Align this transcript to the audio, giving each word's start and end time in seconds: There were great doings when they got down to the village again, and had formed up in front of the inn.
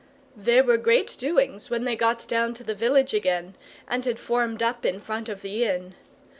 There 0.35 0.63
were 0.63 0.77
great 0.79 1.15
doings 1.19 1.69
when 1.69 1.83
they 1.83 1.95
got 1.95 2.27
down 2.27 2.55
to 2.55 2.63
the 2.63 2.73
village 2.73 3.13
again, 3.13 3.53
and 3.87 4.03
had 4.03 4.17
formed 4.19 4.63
up 4.63 4.83
in 4.83 4.99
front 4.99 5.29
of 5.29 5.43
the 5.43 5.63
inn. 5.63 5.93